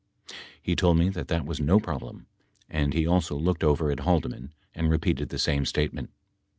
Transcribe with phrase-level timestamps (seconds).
[0.59, 2.25] He told me that that was no problem,
[2.67, 6.09] and he also looked over at Haldeman and repeated the same statement.